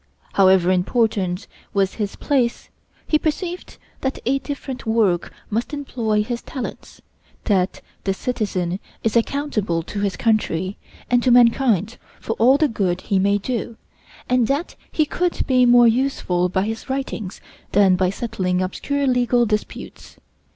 However 0.33 0.71
important 0.71 1.45
was 1.75 1.93
his 1.93 2.15
place, 2.15 2.69
he 3.05 3.19
perceived 3.19 3.77
that 3.99 4.17
a 4.25 4.39
different 4.39 4.87
work 4.87 5.31
must 5.51 5.75
employ 5.75 6.23
his 6.23 6.41
talents; 6.41 7.01
that 7.43 7.81
the 8.03 8.15
citizen 8.15 8.79
is 9.03 9.15
accountable 9.15 9.83
to 9.83 9.99
his 9.99 10.17
country 10.17 10.75
and 11.11 11.21
to 11.21 11.29
mankind 11.29 11.97
for 12.19 12.33
all 12.39 12.57
the 12.57 12.67
good 12.67 13.01
he 13.01 13.19
may 13.19 13.37
do; 13.37 13.77
and 14.27 14.47
that 14.47 14.75
he 14.91 15.05
could 15.05 15.45
be 15.45 15.67
more 15.67 15.87
useful 15.87 16.49
by 16.49 16.63
his 16.63 16.89
writings 16.89 17.39
than 17.71 17.95
by 17.95 18.09
settling 18.09 18.59
obscure 18.63 19.05
legal 19.05 19.45
disputes. 19.45 20.17